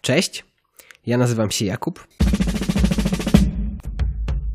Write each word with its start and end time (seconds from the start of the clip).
Cześć, 0.00 0.44
ja 1.06 1.18
nazywam 1.18 1.50
się 1.50 1.64
Jakub. 1.64 2.06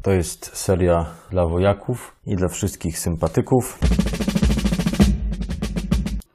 To 0.01 0.11
jest 0.11 0.57
seria 0.57 1.05
dla 1.31 1.47
wojaków 1.47 2.15
i 2.25 2.35
dla 2.35 2.47
wszystkich 2.47 2.99
sympatyków. 2.99 3.79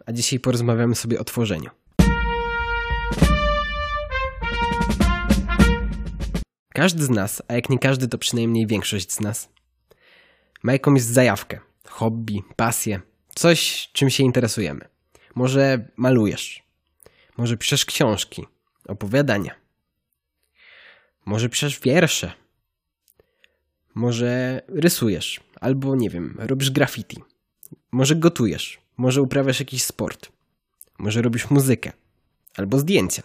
A 0.06 0.12
dzisiaj 0.12 0.40
porozmawiamy 0.40 0.94
sobie 0.94 1.20
o 1.20 1.24
tworzeniu. 1.24 1.70
Każdy 6.74 7.04
z 7.04 7.10
nas, 7.10 7.42
a 7.48 7.54
jak 7.54 7.70
nie 7.70 7.78
każdy, 7.78 8.08
to 8.08 8.18
przynajmniej 8.18 8.66
większość 8.66 9.12
z 9.12 9.20
nas, 9.20 9.48
ma 10.62 10.72
jakąś 10.72 11.02
zajawkę, 11.02 11.60
hobby, 11.88 12.42
pasję, 12.56 13.00
coś, 13.34 13.90
czym 13.92 14.10
się 14.10 14.24
interesujemy. 14.24 14.80
Może 15.34 15.88
malujesz, 15.96 16.62
może 17.36 17.56
piszesz 17.56 17.84
książki, 17.84 18.46
opowiadania, 18.90 19.54
może 21.24 21.48
piszesz 21.48 21.80
wiersze, 21.80 22.32
może 23.94 24.62
rysujesz, 24.68 25.40
albo 25.60 25.96
nie 25.96 26.10
wiem, 26.10 26.36
robisz 26.38 26.70
graffiti, 26.70 27.22
może 27.92 28.16
gotujesz, 28.16 28.80
może 28.96 29.22
uprawiasz 29.22 29.60
jakiś 29.60 29.82
sport, 29.82 30.32
może 30.98 31.22
robisz 31.22 31.50
muzykę, 31.50 31.92
albo 32.56 32.78
zdjęcia, 32.78 33.22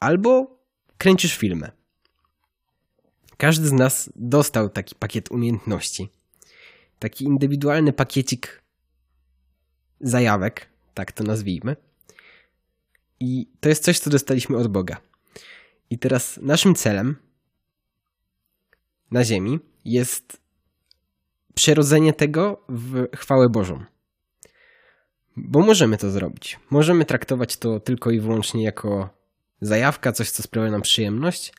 albo 0.00 0.58
kręcisz 0.98 1.36
filmy. 1.36 1.70
Każdy 3.36 3.68
z 3.68 3.72
nas 3.72 4.10
dostał 4.16 4.68
taki 4.68 4.94
pakiet 4.94 5.30
umiejętności, 5.30 6.08
taki 6.98 7.24
indywidualny 7.24 7.92
pakiecik 7.92 8.62
zajawek, 10.00 10.68
tak 10.94 11.12
to 11.12 11.24
nazwijmy. 11.24 11.76
I 13.20 13.48
to 13.60 13.68
jest 13.68 13.84
coś, 13.84 13.98
co 13.98 14.10
dostaliśmy 14.10 14.56
od 14.56 14.68
Boga. 14.68 14.96
I 15.90 15.98
teraz 15.98 16.38
naszym 16.42 16.74
celem 16.74 17.16
na 19.10 19.24
Ziemi 19.24 19.58
jest 19.84 20.40
przerodzenie 21.54 22.12
tego 22.12 22.64
w 22.68 23.16
chwałę 23.16 23.48
Bożą. 23.48 23.84
Bo 25.36 25.60
możemy 25.60 25.96
to 25.96 26.10
zrobić. 26.10 26.58
Możemy 26.70 27.04
traktować 27.04 27.56
to 27.56 27.80
tylko 27.80 28.10
i 28.10 28.20
wyłącznie 28.20 28.64
jako 28.64 29.08
zajawka, 29.60 30.12
coś, 30.12 30.30
co 30.30 30.42
sprawia 30.42 30.70
nam 30.70 30.82
przyjemność, 30.82 31.52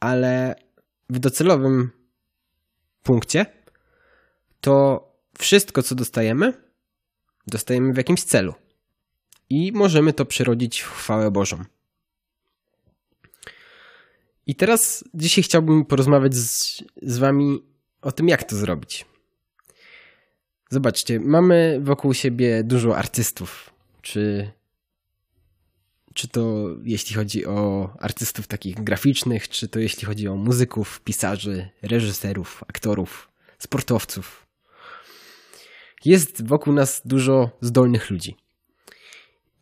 ale 0.00 0.54
w 1.10 1.18
docelowym 1.18 1.90
punkcie 3.02 3.46
to 4.60 5.04
wszystko, 5.38 5.82
co 5.82 5.94
dostajemy, 5.94 6.52
dostajemy 7.46 7.92
w 7.92 7.96
jakimś 7.96 8.22
celu. 8.22 8.54
I 9.50 9.72
możemy 9.72 10.12
to 10.12 10.24
przerodzić 10.24 10.80
w 10.80 10.90
chwałę 10.90 11.30
Bożą. 11.30 11.64
I 14.46 14.54
teraz 14.54 15.04
dzisiaj 15.14 15.44
chciałbym 15.44 15.84
porozmawiać 15.84 16.34
z, 16.34 16.82
z 17.02 17.18
Wami 17.18 17.62
o 18.02 18.12
tym, 18.12 18.28
jak 18.28 18.44
to 18.44 18.56
zrobić. 18.56 19.04
Zobaczcie, 20.70 21.20
mamy 21.20 21.78
wokół 21.82 22.14
siebie 22.14 22.64
dużo 22.64 22.96
artystów, 22.96 23.70
czy, 24.02 24.50
czy 26.14 26.28
to 26.28 26.68
jeśli 26.82 27.16
chodzi 27.16 27.46
o 27.46 27.90
artystów 28.00 28.46
takich 28.46 28.84
graficznych, 28.84 29.48
czy 29.48 29.68
to 29.68 29.78
jeśli 29.78 30.06
chodzi 30.06 30.28
o 30.28 30.36
muzyków, 30.36 31.00
pisarzy, 31.00 31.68
reżyserów, 31.82 32.64
aktorów, 32.68 33.28
sportowców. 33.58 34.46
Jest 36.04 36.46
wokół 36.46 36.72
nas 36.72 37.02
dużo 37.04 37.50
zdolnych 37.60 38.10
ludzi. 38.10 38.36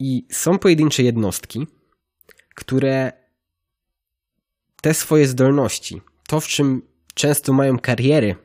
I 0.05 0.27
są 0.31 0.58
pojedyncze 0.58 1.03
jednostki, 1.03 1.67
które 2.55 3.12
te 4.81 4.94
swoje 4.94 5.27
zdolności, 5.27 6.00
to 6.28 6.41
w 6.41 6.47
czym 6.47 6.83
często 7.14 7.53
mają 7.53 7.78
kariery, 7.78 8.36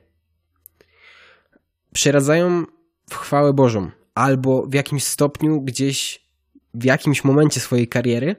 przeradzają 1.93 2.65
w 3.09 3.15
chwałę 3.15 3.53
Bożą, 3.53 3.91
albo 4.15 4.67
w 4.67 4.73
jakimś 4.73 5.03
stopniu 5.03 5.61
gdzieś 5.61 6.27
w 6.73 6.83
jakimś 6.83 7.23
momencie 7.23 7.59
swojej 7.59 7.87
kariery 7.87 8.35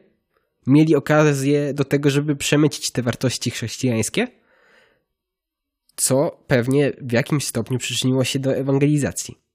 mieli 0.66 0.97
okazję 0.97 1.75
do 1.75 1.84
tego, 1.84 2.10
żeby 2.10 2.37
przemycić 2.37 2.91
te 2.91 3.03
wartości 3.03 3.50
chrześcijańskie, 3.50 4.28
co 5.97 6.44
pewnie 6.47 6.92
w 7.00 7.12
jakimś 7.12 7.47
stopniu 7.47 7.78
przyczyniło 7.78 8.25
się 8.25 8.38
do 8.38 8.56
ewangelizacji. 8.56 9.47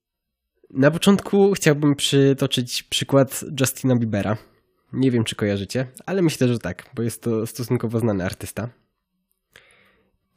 Na 0.70 0.92
początku 0.92 1.52
chciałbym 1.52 1.96
przytoczyć 1.96 2.84
przykład 2.84 3.46
Justina 3.60 3.96
Biebera. 3.96 4.38
Nie 4.94 5.12
wiem, 5.12 5.24
czy 5.24 5.36
kojarzycie, 5.36 5.88
ale 6.06 6.22
myślę, 6.22 6.48
że 6.48 6.60
tak, 6.60 6.90
bo 6.96 7.04
jest 7.04 7.22
to 7.22 7.48
stosunkowo 7.48 8.00
znany 8.00 8.26
artysta. 8.26 8.70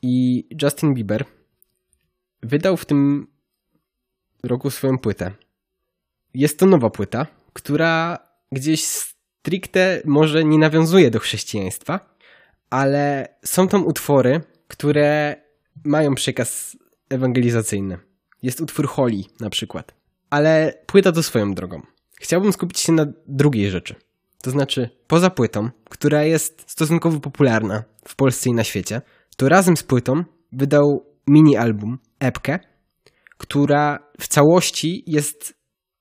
I 0.03 0.48
Justin 0.62 0.94
Bieber 0.94 1.25
wydał 2.42 2.76
w 2.76 2.84
tym 2.84 3.26
roku 4.42 4.70
swoją 4.70 4.98
płytę. 4.98 5.32
Jest 6.34 6.58
to 6.58 6.66
nowa 6.66 6.91
płyta, 6.91 7.26
która 7.53 8.19
gdzieś 8.53 8.84
stricte 8.84 10.03
może 10.04 10.44
nie 10.44 10.58
nawiązuje 10.58 11.10
do 11.10 11.19
chrześcijaństwa, 11.19 12.16
ale 12.70 13.28
są 13.44 13.69
tam 13.69 13.87
utwory, 13.87 14.41
które 14.69 15.37
mają 15.84 16.14
przekaz 16.14 16.76
ewangelizacyjny. 17.10 17.98
Jest 18.43 18.60
utwór 18.60 18.88
Holy 18.88 19.22
na 19.41 19.50
przykład. 19.50 19.96
Ale 20.31 20.82
płyta 20.87 21.12
to 21.12 21.22
swoją 21.22 21.54
drogą. 21.54 21.81
Chciałbym 22.20 22.53
skupić 22.53 22.78
się 22.78 22.92
na 22.92 23.06
drugiej 23.28 23.70
rzeczy. 23.70 23.94
To 24.42 24.50
znaczy, 24.50 24.91
poza 25.06 25.31
płytą, 25.31 25.70
która 25.91 26.25
jest 26.25 26.70
stosunkowo 26.70 27.20
popularna 27.20 27.84
w 28.09 28.16
Polsce 28.16 28.50
i 28.50 28.53
na 28.53 28.64
świecie, 28.64 29.00
to 29.37 29.48
razem 29.48 29.76
z 29.76 29.82
płytą 29.82 30.25
wydał 30.53 31.06
mini-album, 31.26 31.98
epkę, 32.20 32.59
która 33.38 33.98
w 34.20 34.28
całości 34.28 35.04
jest 35.06 35.54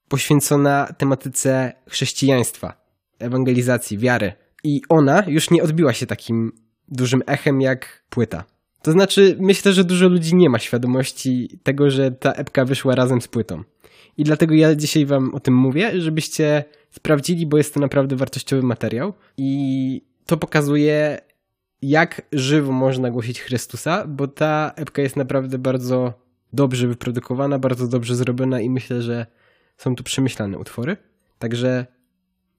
poświęcona 0.09 0.87
tematyce 0.97 1.73
chrześcijaństwa, 1.89 2.85
ewangelizacji, 3.19 3.97
wiary. 3.97 4.33
I 4.63 4.81
ona 4.89 5.23
już 5.27 5.51
nie 5.51 5.63
odbiła 5.63 5.93
się 5.93 6.05
takim 6.05 6.51
dużym 6.87 7.21
echem 7.27 7.61
jak 7.61 8.03
płyta. 8.09 8.43
To 8.81 8.91
znaczy, 8.91 9.37
myślę, 9.39 9.73
że 9.73 9.83
dużo 9.83 10.07
ludzi 10.07 10.35
nie 10.35 10.49
ma 10.49 10.59
świadomości 10.59 11.59
tego, 11.63 11.89
że 11.89 12.11
ta 12.11 12.31
epka 12.31 12.65
wyszła 12.65 12.95
razem 12.95 13.21
z 13.21 13.27
płytą. 13.27 13.63
I 14.17 14.23
dlatego 14.23 14.53
ja 14.55 14.75
dzisiaj 14.75 15.05
wam 15.05 15.35
o 15.35 15.39
tym 15.39 15.55
mówię, 15.55 16.01
żebyście 16.01 16.63
sprawdzili, 16.91 17.45
bo 17.45 17.57
jest 17.57 17.73
to 17.73 17.79
naprawdę 17.79 18.15
wartościowy 18.15 18.63
materiał 18.63 19.13
i 19.37 20.01
to 20.25 20.37
pokazuje, 20.37 21.21
jak 21.81 22.21
żywo 22.31 22.71
można 22.71 23.11
głosić 23.11 23.41
Chrystusa, 23.41 24.07
bo 24.07 24.27
ta 24.27 24.71
epka 24.75 25.01
jest 25.01 25.15
naprawdę 25.15 25.57
bardzo 25.57 26.13
dobrze 26.53 26.87
wyprodukowana, 26.87 27.59
bardzo 27.59 27.87
dobrze 27.87 28.15
zrobiona 28.15 28.61
i 28.61 28.69
myślę, 28.69 29.01
że 29.01 29.25
są 29.77 29.95
tu 29.95 30.03
przemyślane 30.03 30.57
utwory. 30.57 30.97
Także 31.39 31.85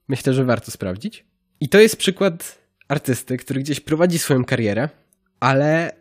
myślę, 0.08 0.34
że 0.34 0.44
warto 0.44 0.70
sprawdzić. 0.70 1.24
I 1.60 1.68
to 1.68 1.78
jest 1.80 1.96
przykład 1.96 2.58
artysty, 2.88 3.36
który 3.36 3.60
gdzieś 3.60 3.80
prowadzi 3.80 4.18
swoją 4.18 4.44
karierę, 4.44 4.88
ale 5.40 5.92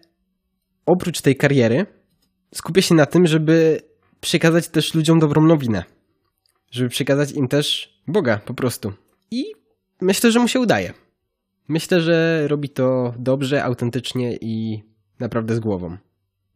oprócz 0.85 1.21
tej 1.21 1.35
kariery 1.35 1.85
skupia 2.53 2.81
się 2.81 2.95
na 2.95 3.05
tym, 3.05 3.27
żeby 3.27 3.81
przekazać 4.25 4.67
też 4.67 4.93
ludziom 4.93 5.19
dobrą 5.19 5.41
nowinę. 5.41 5.83
Żeby 6.71 6.89
przekazać 6.89 7.31
im 7.31 7.47
też 7.47 7.95
Boga 8.07 8.37
po 8.37 8.53
prostu. 8.53 8.93
I 9.31 9.45
myślę, 10.01 10.31
że 10.31 10.39
mu 10.39 10.47
się 10.47 10.59
udaje. 10.59 10.93
Myślę, 11.67 12.01
że 12.01 12.47
robi 12.47 12.69
to 12.69 13.13
dobrze, 13.17 13.63
autentycznie 13.63 14.37
i 14.41 14.83
naprawdę 15.19 15.55
z 15.55 15.59
głową. 15.59 15.97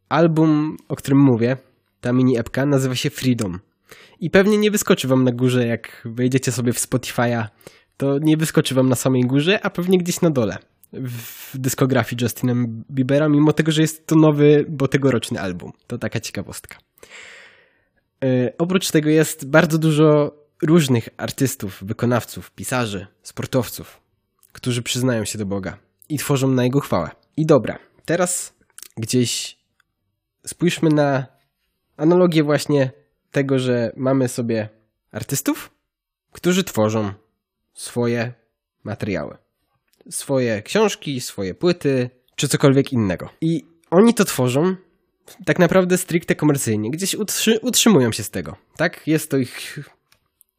Album, 0.10 0.78
o 0.88 0.96
którym 0.96 1.20
mówię, 1.20 1.58
ta 2.02 2.14
mini 2.14 2.38
epka, 2.38 2.66
nazywa 2.66 2.96
się 2.96 3.10
Freedom. 3.10 3.60
I 4.20 4.30
pewnie 4.30 4.58
nie 4.58 4.72
wyskoczy 4.72 5.08
wam 5.08 5.24
na 5.24 5.32
górze, 5.32 5.68
jak 5.68 6.02
wejdziecie 6.06 6.52
sobie 6.52 6.74
w 6.74 6.80
Spotify'a, 6.80 7.48
to 7.98 8.18
nie 8.20 8.38
wyskoczy 8.38 8.76
wam 8.76 8.90
na 8.90 8.96
samej 8.96 9.22
górze, 9.22 9.66
a 9.66 9.70
pewnie 9.70 9.98
gdzieś 9.98 10.22
na 10.22 10.30
dole 10.30 10.58
w 10.94 11.58
dyskografii 11.58 12.22
Justinem 12.22 12.84
Biebera, 12.92 13.30
mimo 13.30 13.54
tego, 13.54 13.72
że 13.72 13.82
jest 13.82 14.08
to 14.08 14.16
nowy, 14.16 14.66
bo 14.70 14.88
tegoroczny 14.88 15.42
album. 15.42 15.72
To 15.88 15.98
taka 15.98 16.20
ciekawostka. 16.20 16.78
Yy, 18.22 18.54
oprócz 18.58 18.92
tego 18.92 19.10
jest 19.10 19.50
bardzo 19.50 19.78
dużo 19.78 20.36
różnych 20.62 21.10
artystów, 21.18 21.84
wykonawców, 21.84 22.52
pisarzy, 22.52 23.08
sportowców, 23.24 24.02
którzy 24.52 24.82
przyznają 24.82 25.26
się 25.26 25.38
do 25.38 25.46
Boga 25.46 25.78
i 26.10 26.18
tworzą 26.18 26.48
na 26.48 26.64
Jego 26.64 26.80
chwałę. 26.80 27.10
I 27.38 27.46
dobra, 27.46 27.80
teraz 28.06 28.54
gdzieś 28.98 29.58
spójrzmy 30.46 30.90
na 30.90 31.26
analogię 31.98 32.44
właśnie 32.44 32.92
tego, 33.32 33.60
że 33.60 33.92
mamy 33.96 34.28
sobie 34.28 34.70
artystów, 35.12 35.72
którzy 36.32 36.64
tworzą 36.64 37.14
swoje 37.74 38.34
materiały. 38.84 39.38
Swoje 40.10 40.62
książki, 40.62 41.22
swoje 41.22 41.54
płyty, 41.54 42.10
czy 42.36 42.48
cokolwiek 42.48 42.94
innego. 42.94 43.30
I 43.42 43.66
oni 43.92 44.14
to 44.14 44.26
tworzą 44.26 44.76
tak 45.46 45.60
naprawdę 45.60 45.98
stricte 45.98 46.36
komercyjnie. 46.36 46.92
Gdzieś 46.92 47.16
utrzy 47.16 47.60
utrzymują 47.62 48.12
się 48.12 48.24
z 48.24 48.30
tego. 48.30 48.56
Tak? 48.78 49.08
Jest 49.08 49.32
to 49.32 49.38
ich 49.38 49.80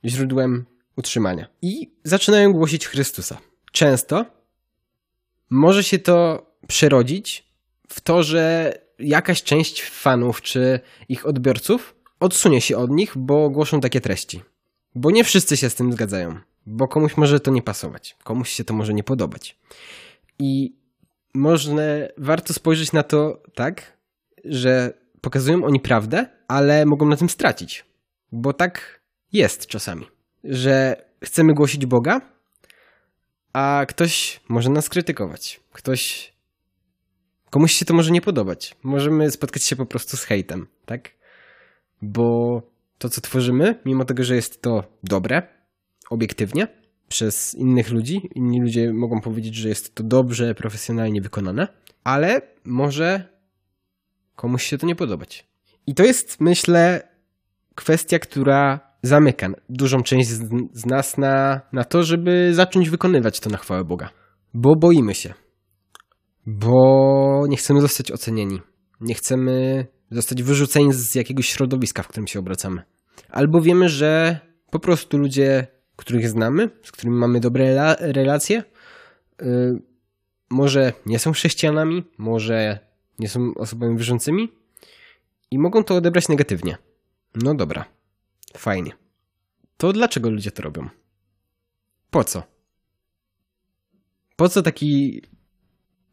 źródłem 0.04 0.66
utrzymania. 0.96 1.46
I 1.62 1.90
zaczynają 2.04 2.52
głosić 2.52 2.86
Chrystusa. 2.86 3.38
często 3.72 4.26
może 5.50 5.84
się 5.84 5.98
to 5.98 6.46
przerodzić 6.66 7.44
w 7.88 8.00
to, 8.00 8.22
że 8.22 8.72
jakaś 8.98 9.42
część 9.42 9.82
fanów 9.82 10.42
czy 10.42 10.80
ich 11.08 11.26
odbiorców 11.26 11.94
odsunie 12.20 12.60
się 12.60 12.76
od 12.76 12.90
nich, 12.90 13.12
bo 13.16 13.50
głoszą 13.50 13.80
takie 13.80 14.00
treści. 14.00 14.42
Bo 14.94 15.10
nie 15.10 15.24
wszyscy 15.24 15.56
się 15.56 15.70
z 15.70 15.74
tym 15.74 15.92
zgadzają, 15.92 16.38
bo 16.66 16.88
komuś 16.88 17.16
może 17.16 17.40
to 17.40 17.50
nie 17.50 17.62
pasować, 17.62 18.16
komuś 18.24 18.50
się 18.50 18.64
to 18.64 18.74
może 18.74 18.94
nie 18.94 19.04
podobać. 19.04 19.58
I 20.38 20.76
można, 21.34 21.82
warto 22.16 22.52
spojrzeć 22.52 22.92
na 22.92 23.02
to 23.02 23.42
tak, 23.54 23.99
że 24.44 24.92
pokazują 25.20 25.64
oni 25.64 25.80
prawdę, 25.80 26.26
ale 26.48 26.86
mogą 26.86 27.06
na 27.06 27.16
tym 27.16 27.28
stracić. 27.28 27.84
Bo 28.32 28.52
tak 28.52 29.00
jest 29.32 29.66
czasami, 29.66 30.06
że 30.44 31.04
chcemy 31.24 31.54
głosić 31.54 31.86
Boga, 31.86 32.20
a 33.52 33.84
ktoś 33.88 34.40
może 34.48 34.70
nas 34.70 34.88
krytykować. 34.88 35.60
Ktoś. 35.72 36.32
Komuś 37.50 37.72
się 37.72 37.84
to 37.84 37.94
może 37.94 38.10
nie 38.10 38.20
podobać. 38.20 38.76
Możemy 38.82 39.30
spotkać 39.30 39.62
się 39.64 39.76
po 39.76 39.86
prostu 39.86 40.16
z 40.16 40.24
hejtem, 40.24 40.66
tak? 40.86 41.10
Bo 42.02 42.62
to, 42.98 43.08
co 43.08 43.20
tworzymy, 43.20 43.80
mimo 43.84 44.04
tego, 44.04 44.24
że 44.24 44.34
jest 44.36 44.62
to 44.62 44.84
dobre, 45.04 45.42
obiektywnie, 46.10 46.66
przez 47.08 47.54
innych 47.54 47.90
ludzi, 47.90 48.30
inni 48.34 48.60
ludzie 48.60 48.92
mogą 48.92 49.20
powiedzieć, 49.20 49.54
że 49.54 49.68
jest 49.68 49.94
to 49.94 50.02
dobrze, 50.02 50.54
profesjonalnie 50.54 51.20
wykonane, 51.20 51.68
ale 52.04 52.42
może 52.64 53.28
komuś 54.40 54.62
się 54.64 54.78
to 54.78 54.86
nie 54.86 54.96
podobać. 54.96 55.46
I 55.86 55.94
to 55.94 56.04
jest, 56.04 56.40
myślę, 56.40 57.08
kwestia, 57.74 58.18
która 58.18 58.80
zamyka 59.02 59.48
dużą 59.68 60.02
część 60.02 60.28
z, 60.28 60.48
z, 60.72 60.86
nas 60.86 61.18
na, 61.18 61.60
na 61.72 61.84
to, 61.84 62.02
żeby 62.02 62.54
zacząć 62.54 62.90
wykonywać 62.90 63.40
to 63.40 63.50
na 63.50 63.56
chwałę 63.56 63.84
Boga. 63.84 64.10
Bo 64.54 64.76
boimy 64.76 65.14
się. 65.14 65.34
Bo 66.46 67.44
nie 67.48 67.56
chcemy 67.56 67.80
zostać 67.80 68.12
ocenieni. 68.12 68.60
Nie 69.00 69.14
chcemy 69.14 69.86
zostać 70.10 70.42
wyrzuceni 70.42 70.92
z 70.92 71.14
jakiegoś 71.14 71.48
środowiska, 71.48 72.02
w 72.02 72.08
którym 72.08 72.26
się 72.26 72.38
obracamy. 72.38 72.82
Albo 73.30 73.60
wiemy, 73.60 73.88
że 73.88 74.40
po 74.70 74.78
prostu 74.78 75.18
ludzie, 75.18 75.66
których 75.96 76.28
znamy, 76.28 76.70
z 76.82 76.92
którymi 76.92 77.16
mamy 77.16 77.40
dobre 77.40 77.94
relacje, 78.00 78.62
yy, 79.42 79.82
może 80.50 80.92
nie 81.06 81.18
są 81.18 81.32
chrześcijanami, 81.32 82.04
może 82.18 82.89
nie 83.20 83.28
są 83.28 83.54
osobami 83.54 83.96
wierzącymi 83.96 84.52
i 85.50 85.58
mogą 85.58 85.84
to 85.84 85.94
odebrać 85.96 86.28
negatywnie. 86.28 86.78
No 87.34 87.54
dobra, 87.54 87.84
fajnie. 88.56 88.92
To 89.76 89.92
dlaczego 89.92 90.30
ludzie 90.30 90.50
to 90.50 90.62
robią? 90.62 90.88
Po 92.10 92.24
co? 92.24 92.42
Po 94.36 94.48
co 94.48 94.62
taki 94.62 95.22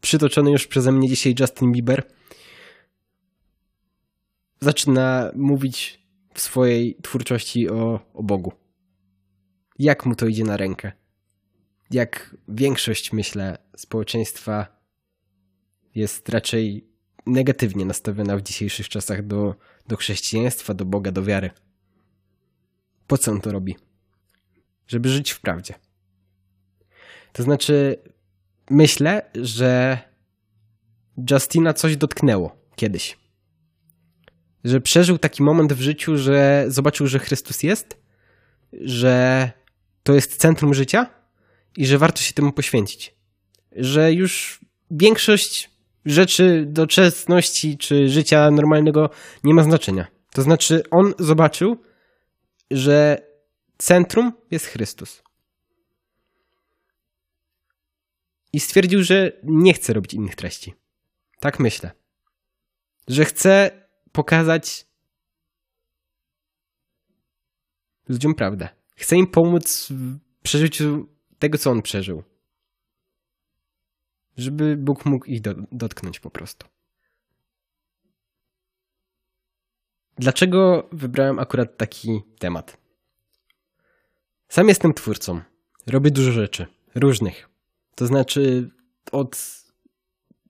przytoczony 0.00 0.50
już 0.50 0.66
przeze 0.66 0.92
mnie 0.92 1.08
dzisiaj 1.08 1.34
Justin 1.40 1.72
Bieber 1.72 2.02
zaczyna 4.60 5.32
mówić 5.36 6.02
w 6.34 6.40
swojej 6.40 6.96
twórczości 7.02 7.68
o, 7.68 8.00
o 8.14 8.22
Bogu? 8.22 8.52
Jak 9.78 10.06
mu 10.06 10.14
to 10.14 10.26
idzie 10.26 10.44
na 10.44 10.56
rękę? 10.56 10.92
Jak 11.90 12.36
większość, 12.48 13.12
myślę, 13.12 13.58
społeczeństwa 13.76 14.66
jest 15.94 16.28
raczej 16.28 16.88
negatywnie 17.28 17.84
nastawiona 17.84 18.36
w 18.36 18.42
dzisiejszych 18.42 18.88
czasach 18.88 19.26
do, 19.26 19.54
do 19.88 19.96
chrześcijaństwa, 19.96 20.74
do 20.74 20.84
Boga, 20.84 21.12
do 21.12 21.24
wiary. 21.24 21.50
Po 23.06 23.18
co 23.18 23.32
on 23.32 23.40
to 23.40 23.52
robi? 23.52 23.76
Żeby 24.86 25.08
żyć 25.08 25.30
w 25.30 25.40
prawdzie. 25.40 25.74
To 27.32 27.42
znaczy, 27.42 27.96
myślę, 28.70 29.30
że 29.34 29.98
Justina 31.30 31.74
coś 31.74 31.96
dotknęło 31.96 32.56
kiedyś. 32.76 33.18
Że 34.64 34.80
przeżył 34.80 35.18
taki 35.18 35.42
moment 35.42 35.72
w 35.72 35.80
życiu, 35.80 36.16
że 36.16 36.64
zobaczył, 36.68 37.06
że 37.06 37.18
Chrystus 37.18 37.62
jest, 37.62 37.96
że 38.72 39.50
to 40.02 40.14
jest 40.14 40.36
centrum 40.36 40.74
życia 40.74 41.06
i 41.76 41.86
że 41.86 41.98
warto 41.98 42.20
się 42.20 42.34
temu 42.34 42.52
poświęcić. 42.52 43.14
Że 43.72 44.12
już 44.12 44.60
większość 44.90 45.70
rzeczy 46.08 46.64
doczesności 46.66 47.78
czy 47.78 48.08
życia 48.08 48.50
normalnego 48.50 49.10
nie 49.44 49.54
ma 49.54 49.62
znaczenia. 49.62 50.06
To 50.32 50.42
znaczy, 50.42 50.82
on 50.90 51.14
zobaczył, 51.18 51.76
że 52.70 53.22
centrum 53.78 54.32
jest 54.50 54.66
Chrystus. 54.66 55.22
I 58.52 58.60
stwierdził, 58.60 59.02
że 59.02 59.32
nie 59.42 59.74
chce 59.74 59.92
robić 59.92 60.14
innych 60.14 60.34
treści. 60.34 60.74
Tak 61.40 61.60
myślę. 61.60 61.90
Że 63.08 63.24
chce 63.24 63.70
pokazać 64.12 64.86
ludziom 68.08 68.34
prawdę. 68.34 68.68
Chce 68.96 69.16
im 69.16 69.26
pomóc 69.26 69.88
w 69.90 70.18
przeżyciu 70.42 71.08
tego, 71.38 71.58
co 71.58 71.70
on 71.70 71.82
przeżył 71.82 72.22
żeby 74.38 74.76
Bóg 74.76 75.06
mógł 75.06 75.24
ich 75.24 75.40
do, 75.40 75.54
dotknąć 75.72 76.20
po 76.20 76.30
prostu. 76.30 76.66
Dlaczego 80.18 80.88
wybrałem 80.92 81.38
akurat 81.38 81.76
taki 81.76 82.22
temat? 82.38 82.76
Sam 84.48 84.68
jestem 84.68 84.94
twórcą. 84.94 85.40
Robię 85.86 86.10
dużo 86.10 86.32
rzeczy, 86.32 86.66
różnych. 86.94 87.48
To 87.94 88.06
znaczy 88.06 88.70
od 89.12 89.64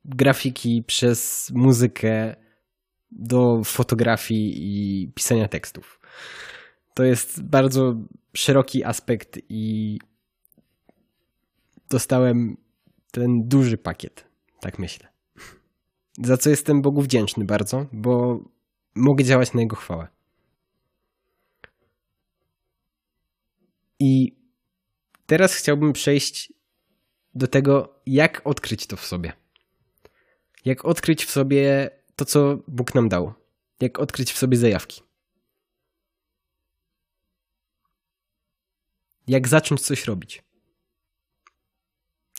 grafiki 0.04 0.82
przez 0.86 1.50
muzykę 1.54 2.36
do 3.10 3.64
fotografii 3.64 4.54
i 4.56 5.08
pisania 5.12 5.48
tekstów. 5.48 6.00
To 6.94 7.04
jest 7.04 7.42
bardzo 7.42 7.96
szeroki 8.34 8.84
aspekt 8.84 9.38
i 9.48 9.98
dostałem 11.88 12.56
ten 13.10 13.48
duży 13.48 13.78
pakiet, 13.78 14.24
tak 14.60 14.78
myślę. 14.78 15.08
Za 16.22 16.36
co 16.36 16.50
jestem 16.50 16.82
Bogu 16.82 17.02
wdzięczny 17.02 17.44
bardzo, 17.44 17.86
bo 17.92 18.40
mogę 18.94 19.24
działać 19.24 19.54
na 19.54 19.60
Jego 19.60 19.76
chwałę. 19.76 20.08
I 24.00 24.36
teraz 25.26 25.54
chciałbym 25.54 25.92
przejść 25.92 26.52
do 27.34 27.46
tego, 27.46 28.00
jak 28.06 28.46
odkryć 28.46 28.86
to 28.86 28.96
w 28.96 29.06
sobie. 29.06 29.32
Jak 30.64 30.84
odkryć 30.84 31.24
w 31.24 31.30
sobie 31.30 31.90
to, 32.16 32.24
co 32.24 32.58
Bóg 32.68 32.94
nam 32.94 33.08
dał. 33.08 33.32
Jak 33.80 33.98
odkryć 33.98 34.32
w 34.32 34.38
sobie 34.38 34.56
zajawki. 34.56 35.02
Jak 39.26 39.48
zacząć 39.48 39.80
coś 39.80 40.04
robić. 40.04 40.42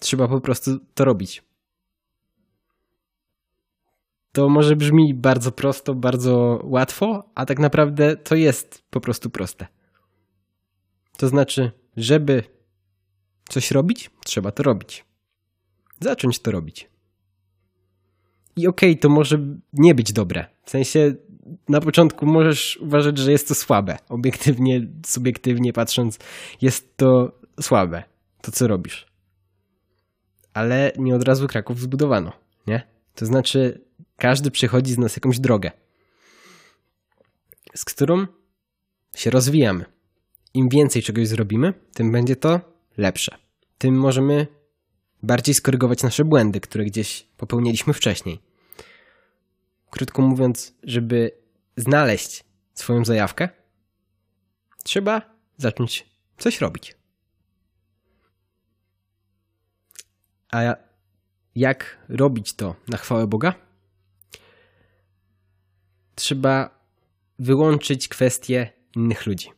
Trzeba 0.10 0.28
po 0.28 0.42
prostu 0.42 0.80
to 0.94 1.06
robić. 1.06 1.44
To 4.32 4.50
może 4.50 4.76
brzmi 4.76 5.14
bardzo 5.14 5.52
prosto, 5.52 5.96
bardzo 5.96 6.62
łatwo, 6.64 7.30
a 7.36 7.46
tak 7.46 7.60
naprawdę 7.60 8.18
to 8.18 8.36
jest 8.36 8.84
po 8.90 9.02
prostu 9.02 9.30
proste. 9.30 9.68
To 11.18 11.28
znaczy, 11.28 11.72
żeby 11.98 12.44
coś 13.50 13.72
robić, 13.72 14.12
trzeba 14.26 14.52
to 14.52 14.64
robić. 14.64 15.06
Zacząć 16.00 16.40
to 16.40 16.52
robić. 16.52 16.90
I 18.56 18.68
okej, 18.68 18.92
okay, 18.92 19.02
to 19.02 19.10
może 19.10 19.40
nie 19.74 19.96
być 19.96 20.14
dobre. 20.14 20.46
W 20.64 20.70
sensie 20.70 21.16
na 21.68 21.82
początku 21.82 22.26
możesz 22.26 22.78
uważać, 22.78 23.18
że 23.18 23.32
jest 23.32 23.48
to 23.48 23.56
słabe. 23.56 23.98
Obiektywnie, 24.10 24.88
subiektywnie 25.06 25.74
patrząc, 25.74 26.20
jest 26.62 26.98
to 26.98 27.32
słabe, 27.60 28.04
to 28.42 28.52
co 28.52 28.68
robisz 28.68 29.09
ale 30.60 30.92
nie 30.98 31.16
od 31.16 31.24
razu 31.24 31.48
Kraków 31.48 31.80
zbudowano, 31.80 32.32
nie? 32.68 32.88
To 33.16 33.26
znaczy, 33.26 33.82
każdy 34.18 34.52
przechodzi 34.52 34.94
z 34.94 34.98
nas 34.98 35.16
jakąś 35.16 35.40
drogę, 35.40 35.72
z 37.76 37.86
którą 37.86 38.28
się 39.16 39.30
rozwijamy. 39.30 39.86
Im 40.54 40.70
więcej 40.70 41.02
czegoś 41.02 41.28
zrobimy, 41.28 41.74
tym 41.94 42.12
będzie 42.12 42.36
to 42.36 42.60
lepsze. 42.98 43.38
Tym 43.78 43.96
możemy 43.96 44.48
bardziej 45.24 45.56
skorygować 45.56 46.04
nasze 46.04 46.26
błędy, 46.26 46.60
które 46.60 46.86
gdzieś 46.86 47.28
popełniliśmy 47.38 47.94
wcześniej. 47.94 48.40
Krótko 49.90 50.22
mówiąc, 50.22 50.74
żeby 50.84 51.32
znaleźć 51.78 52.44
swoją 52.74 53.06
zajawkę, 53.06 53.50
trzeba 54.84 55.22
zacząć 55.58 56.06
coś 56.38 56.62
robić. 56.62 56.99
A 60.52 60.76
jak 61.56 61.98
robić 62.10 62.54
to 62.54 62.76
na 62.88 62.98
chwałę 62.98 63.28
Boga? 63.28 63.54
Trzeba 66.16 66.80
wyłączyć 67.40 68.08
kwestie 68.08 68.74
innych 68.96 69.26
ludzi. 69.26 69.50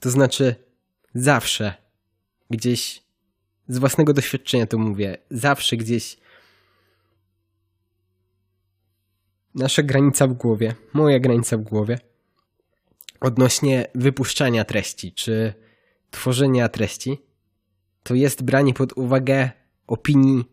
To 0.00 0.10
znaczy, 0.10 0.54
zawsze 1.14 1.74
gdzieś 2.50 3.02
z 3.68 3.78
własnego 3.78 4.12
doświadczenia 4.12 4.66
to 4.66 4.78
mówię, 4.78 5.18
zawsze 5.30 5.76
gdzieś 5.76 6.16
nasza 9.54 9.82
granica 9.82 10.26
w 10.26 10.32
głowie, 10.32 10.74
moja 10.92 11.20
granica 11.20 11.56
w 11.56 11.62
głowie 11.62 11.98
odnośnie 13.22 13.86
wypuszczania 13.94 14.64
treści 14.64 15.12
czy 15.12 15.54
tworzenia 16.10 16.68
treści, 16.68 17.18
to 18.02 18.14
jest 18.14 18.42
branie 18.42 18.74
pod 18.74 18.92
uwagę 18.92 19.50
opinii 19.86 20.44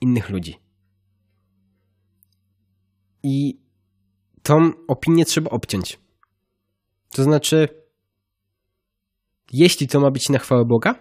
innych 0.00 0.30
ludzi. 0.30 0.58
I 3.22 3.60
tą 4.42 4.72
opinię 4.86 5.24
trzeba 5.24 5.50
obciąć. 5.50 6.00
To 7.10 7.22
znaczy, 7.22 7.68
jeśli 9.52 9.88
to 9.88 10.00
ma 10.00 10.10
być 10.10 10.28
na 10.28 10.38
chwałę 10.38 10.64
Boga, 10.64 10.94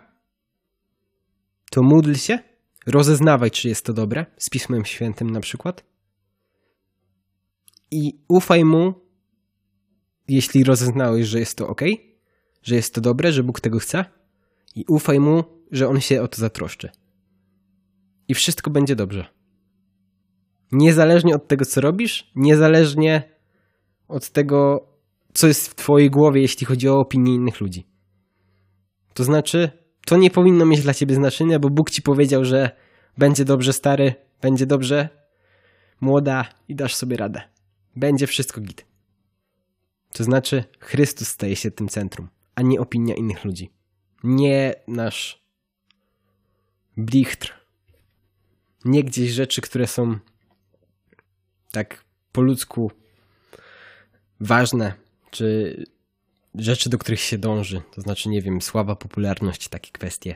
to 1.72 1.84
módl 1.84 2.14
się, 2.14 2.40
rozeznawaj, 2.86 3.52
czy 3.52 3.68
jest 3.68 3.86
to 3.86 3.94
dobre, 3.94 4.26
z 4.38 4.50
Pismem 4.50 4.86
Świętym 4.86 5.30
na 5.30 5.40
przykład, 5.40 5.84
i 7.92 8.24
ufaj 8.28 8.66
mu, 8.66 8.94
jeśli 10.28 10.64
rozeznałeś, 10.64 11.28
że 11.28 11.40
jest 11.40 11.58
to 11.58 11.68
ok, 11.68 11.82
że 12.62 12.76
jest 12.76 12.94
to 12.94 13.02
dobre, 13.02 13.32
że 13.32 13.44
Bóg 13.44 13.62
tego 13.62 13.80
chce, 13.80 14.06
i 14.80 14.86
ufaj 14.88 15.20
mu, 15.20 15.44
że 15.72 15.88
on 15.88 16.02
się 16.02 16.22
o 16.22 16.28
to 16.28 16.38
zatroszczy. 16.38 16.90
I 18.28 18.34
wszystko 18.34 18.72
będzie 18.72 18.96
dobrze. 18.96 19.26
Niezależnie 20.72 21.36
od 21.36 21.48
tego, 21.48 21.66
co 21.66 21.82
robisz, 21.82 22.32
niezależnie 22.36 23.24
od 24.08 24.30
tego, 24.30 24.88
co 25.34 25.48
jest 25.48 25.68
w 25.68 25.76
Twojej 25.76 26.10
głowie, 26.10 26.42
jeśli 26.42 26.66
chodzi 26.66 26.90
o 26.90 27.00
opinię 27.00 27.36
innych 27.36 27.62
ludzi. 27.62 27.88
To 29.14 29.24
znaczy, 29.24 29.72
to 30.06 30.18
nie 30.18 30.32
powinno 30.32 30.66
mieć 30.66 30.82
dla 30.82 30.94
Ciebie 30.94 31.16
znaczenia, 31.16 31.60
bo 31.60 31.70
Bóg 31.70 31.90
Ci 31.90 32.02
powiedział, 32.02 32.46
że 32.46 32.72
będzie 33.18 33.46
dobrze 33.46 33.74
stary, 33.74 34.16
będzie 34.42 34.66
dobrze 34.66 35.10
młoda 36.02 36.46
i 36.68 36.76
dasz 36.76 36.96
sobie 36.96 37.18
radę. 37.18 37.42
Będzie 37.96 38.28
wszystko 38.28 38.62
git. 38.62 38.86
To 40.14 40.24
znaczy, 40.24 40.64
Chrystus 40.80 41.28
staje 41.28 41.56
się 41.56 41.72
tym 41.72 41.88
centrum, 41.88 42.30
a 42.56 42.62
nie 42.62 42.80
opinia 42.80 43.16
innych 43.16 43.46
ludzi. 43.46 43.79
Nie 44.24 44.76
nasz 44.88 45.44
blichtr. 46.98 47.54
Nie 48.86 49.04
gdzieś 49.04 49.32
rzeczy, 49.32 49.62
które 49.62 49.88
są 49.88 50.20
tak 51.72 52.06
po 52.32 52.42
ludzku 52.42 52.92
ważne, 54.40 54.94
czy 55.32 55.76
rzeczy, 56.56 56.90
do 56.90 56.98
których 56.98 57.20
się 57.20 57.38
dąży, 57.38 57.82
to 57.92 58.02
znaczy, 58.02 58.30
nie 58.30 58.42
wiem, 58.42 58.62
sława, 58.62 58.96
popularność, 58.96 59.68
takie 59.68 59.92
kwestie, 59.92 60.36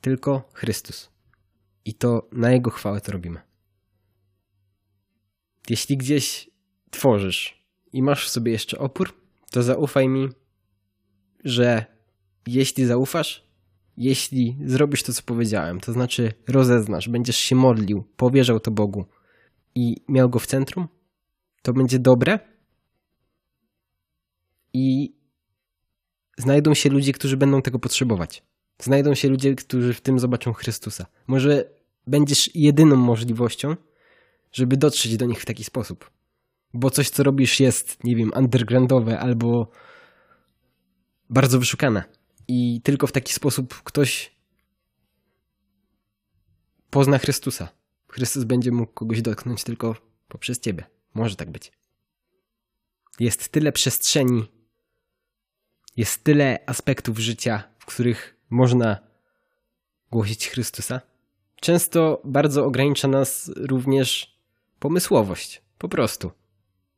tylko 0.00 0.48
Chrystus. 0.52 1.10
I 1.84 1.94
to 1.94 2.28
na 2.32 2.52
Jego 2.52 2.70
chwałę 2.70 3.00
to 3.00 3.12
robimy. 3.12 3.40
Jeśli 5.68 5.96
gdzieś 5.96 6.50
tworzysz 6.90 7.62
i 7.92 8.02
masz 8.02 8.26
w 8.26 8.30
sobie 8.30 8.52
jeszcze 8.52 8.78
opór, 8.78 9.14
to 9.50 9.62
zaufaj 9.62 10.08
mi, 10.08 10.28
że 11.44 11.86
jeśli 12.46 12.86
zaufasz, 12.86 13.46
jeśli 13.96 14.56
zrobisz 14.64 15.02
to, 15.02 15.12
co 15.12 15.22
powiedziałem, 15.22 15.80
to 15.80 15.92
znaczy 15.92 16.32
rozeznasz, 16.48 17.08
będziesz 17.08 17.36
się 17.36 17.56
modlił, 17.56 18.04
powierzał 18.16 18.60
to 18.60 18.70
Bogu 18.70 19.04
i 19.74 19.96
miał 20.08 20.30
go 20.30 20.38
w 20.38 20.46
centrum, 20.46 20.88
to 21.62 21.72
będzie 21.72 21.98
dobre 21.98 22.38
i 24.72 25.14
znajdą 26.38 26.74
się 26.74 26.90
ludzie, 26.90 27.12
którzy 27.12 27.36
będą 27.36 27.62
tego 27.62 27.78
potrzebować. 27.78 28.42
Znajdą 28.78 29.14
się 29.14 29.28
ludzie, 29.28 29.54
którzy 29.54 29.94
w 29.94 30.00
tym 30.00 30.18
zobaczą 30.18 30.52
Chrystusa. 30.52 31.06
Może 31.26 31.64
będziesz 32.06 32.54
jedyną 32.54 32.96
możliwością, 32.96 33.76
żeby 34.52 34.76
dotrzeć 34.76 35.16
do 35.16 35.26
nich 35.26 35.40
w 35.40 35.44
taki 35.44 35.64
sposób. 35.64 36.10
Bo 36.74 36.90
coś, 36.90 37.10
co 37.10 37.22
robisz, 37.22 37.60
jest, 37.60 38.04
nie 38.04 38.16
wiem, 38.16 38.30
undergroundowe 38.36 39.18
albo 39.18 39.70
bardzo 41.30 41.58
wyszukane. 41.58 42.04
I 42.54 42.80
tylko 42.84 43.06
w 43.06 43.12
taki 43.12 43.32
sposób 43.32 43.82
ktoś 43.82 44.32
pozna 46.90 47.18
Chrystusa. 47.18 47.68
Chrystus 48.08 48.44
będzie 48.44 48.72
mógł 48.72 48.92
kogoś 48.92 49.22
dotknąć 49.22 49.64
tylko 49.64 49.96
poprzez 50.28 50.60
ciebie. 50.60 50.84
Może 51.14 51.36
tak 51.36 51.50
być. 51.50 51.72
Jest 53.20 53.48
tyle 53.48 53.72
przestrzeni, 53.72 54.48
jest 55.96 56.24
tyle 56.24 56.58
aspektów 56.66 57.18
życia, 57.18 57.62
w 57.78 57.86
których 57.86 58.36
można 58.50 58.98
głosić 60.10 60.48
Chrystusa. 60.48 61.00
Często 61.60 62.22
bardzo 62.24 62.64
ogranicza 62.64 63.08
nas 63.08 63.50
również 63.56 64.38
pomysłowość. 64.78 65.62
Po 65.78 65.88
prostu. 65.88 66.30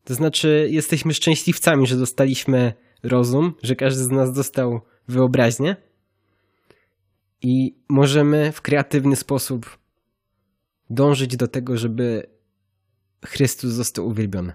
To 0.05 0.15
znaczy, 0.15 0.69
jesteśmy 0.71 1.15
szczęśliwcami, 1.15 1.87
że 1.87 1.97
dostaliśmy 1.97 2.75
rozum, 3.03 3.55
że 3.63 3.77
każdy 3.77 4.05
z 4.05 4.11
nas 4.11 4.33
dostał 4.33 4.81
wyobraźnię 5.09 5.77
i 7.43 7.79
możemy 7.89 8.53
w 8.53 8.63
kreatywny 8.63 9.17
sposób 9.17 9.79
dążyć 10.91 11.37
do 11.37 11.49
tego, 11.49 11.77
żeby 11.77 12.27
Chrystus 13.25 13.73
został 13.73 14.07
uwielbiony. 14.07 14.53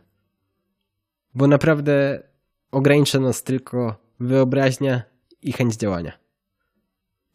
Bo 1.36 1.48
naprawdę 1.48 2.24
ogranicza 2.72 3.20
nas 3.20 3.44
tylko 3.44 3.96
wyobraźnia 4.20 5.04
i 5.42 5.52
chęć 5.52 5.76
działania. 5.76 6.20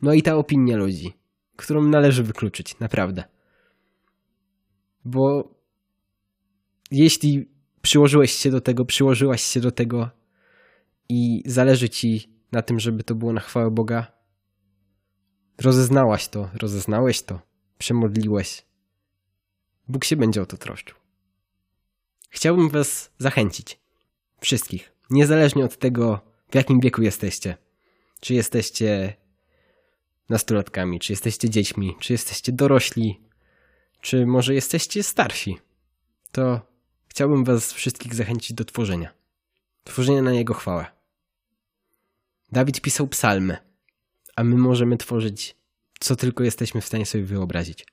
No 0.02 0.12
i 0.12 0.22
ta 0.22 0.36
opinia 0.36 0.76
ludzi, 0.76 1.12
którą 1.56 1.82
należy 1.82 2.22
wykluczyć, 2.22 2.78
naprawdę. 2.78 3.24
Bo 5.04 5.54
jeśli 6.90 7.48
przyłożyłeś 7.82 8.32
się 8.32 8.50
do 8.50 8.60
tego, 8.60 8.84
przyłożyłaś 8.84 9.42
się 9.42 9.60
do 9.60 9.70
tego 9.70 10.10
i 11.08 11.42
zależy 11.46 11.88
ci 11.88 12.33
na 12.54 12.62
tym, 12.62 12.80
żeby 12.80 13.04
to 13.04 13.14
było 13.14 13.32
na 13.32 13.40
chwałę 13.40 13.70
Boga, 13.70 14.12
rozeznałaś 15.60 16.28
to, 16.28 16.50
rozeznałeś 16.54 17.22
to, 17.22 17.40
przemodliłeś, 17.78 18.66
Bóg 19.88 20.04
się 20.04 20.16
będzie 20.16 20.42
o 20.42 20.46
to 20.46 20.56
troszczył. 20.56 20.96
Chciałbym 22.30 22.68
Was 22.68 23.10
zachęcić, 23.18 23.78
wszystkich, 24.40 24.92
niezależnie 25.10 25.64
od 25.64 25.78
tego, 25.78 26.20
w 26.50 26.54
jakim 26.54 26.80
wieku 26.80 27.02
jesteście. 27.02 27.56
Czy 28.20 28.34
jesteście 28.34 29.16
nastolatkami, 30.28 31.00
czy 31.00 31.12
jesteście 31.12 31.50
dziećmi, 31.50 31.96
czy 32.00 32.12
jesteście 32.12 32.52
dorośli, 32.52 33.20
czy 34.00 34.26
może 34.26 34.54
jesteście 34.54 35.02
starsi. 35.02 35.58
To 36.32 36.60
chciałbym 37.06 37.44
Was 37.44 37.72
wszystkich 37.72 38.14
zachęcić 38.14 38.52
do 38.52 38.64
tworzenia. 38.64 39.14
Tworzenia 39.84 40.22
na 40.22 40.32
Jego 40.32 40.54
chwałę. 40.54 40.93
Dawid 42.52 42.80
pisał 42.80 43.06
psalmy, 43.06 43.56
a 44.36 44.44
my 44.44 44.56
możemy 44.56 44.96
tworzyć, 44.96 45.56
co 46.00 46.16
tylko 46.16 46.44
jesteśmy 46.44 46.80
w 46.80 46.86
stanie 46.86 47.06
sobie 47.06 47.24
wyobrazić. 47.24 47.86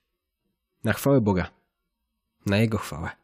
Na 0.84 0.94
chwałę 0.94 1.22
Boga. 1.22 1.52
Na 2.46 2.58
Jego 2.58 2.78
chwałę. 2.78 3.21